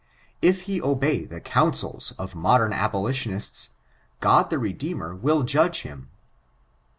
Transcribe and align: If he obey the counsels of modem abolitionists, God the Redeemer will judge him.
If 0.41 0.61
he 0.61 0.81
obey 0.81 1.25
the 1.25 1.39
counsels 1.39 2.13
of 2.17 2.33
modem 2.33 2.73
abolitionists, 2.73 3.69
God 4.19 4.49
the 4.49 4.57
Redeemer 4.57 5.13
will 5.13 5.43
judge 5.43 5.83
him. 5.83 6.09